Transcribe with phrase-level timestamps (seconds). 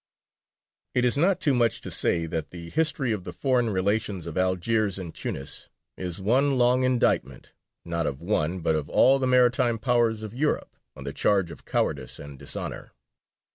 [0.95, 4.35] It is not too much to say that the history of the foreign relations of
[4.35, 7.53] Algiers and Tunis is one long indictment,
[7.85, 11.65] not of one, but of all the maritime Powers of Europe, on the charge of
[11.65, 12.93] cowardice and dishonour.